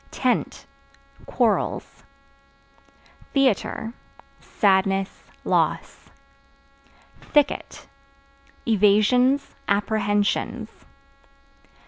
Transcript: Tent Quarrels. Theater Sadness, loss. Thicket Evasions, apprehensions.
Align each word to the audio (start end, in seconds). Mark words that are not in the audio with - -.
Tent 0.09 0.65
Quarrels. 1.27 2.03
Theater 3.35 3.93
Sadness, 4.39 5.25
loss. 5.43 6.09
Thicket 7.21 7.87
Evasions, 8.67 9.53
apprehensions. 9.67 10.71